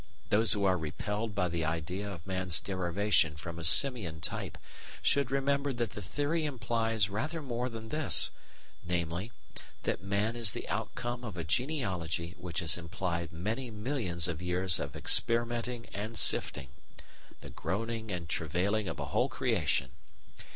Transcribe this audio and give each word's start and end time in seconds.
Those 0.31 0.53
who 0.53 0.65
are 0.65 0.79
repelled 0.79 1.35
by 1.35 1.47
the 1.47 1.63
idea 1.63 2.09
of 2.09 2.25
man's 2.25 2.59
derivation 2.59 3.35
from 3.35 3.59
a 3.59 3.63
simian 3.63 4.19
type 4.19 4.57
should 5.03 5.29
remember 5.29 5.71
that 5.73 5.91
the 5.91 6.01
theory 6.01 6.43
implies 6.43 7.07
rather 7.07 7.39
more 7.39 7.69
than 7.69 7.89
this, 7.89 8.31
namely, 8.83 9.31
that 9.83 10.01
man 10.01 10.35
is 10.35 10.53
the 10.53 10.67
outcome 10.69 11.23
of 11.23 11.37
a 11.37 11.43
genealogy 11.43 12.33
which 12.39 12.61
has 12.61 12.79
implied 12.79 13.31
many 13.31 13.69
millions 13.69 14.27
of 14.27 14.41
years 14.41 14.79
of 14.79 14.95
experimenting 14.95 15.85
and 15.93 16.17
sifting 16.17 16.69
the 17.41 17.51
groaning 17.51 18.09
and 18.09 18.27
travailing 18.27 18.87
of 18.87 18.97
a 18.97 19.05
whole 19.13 19.29
creation. 19.29 19.91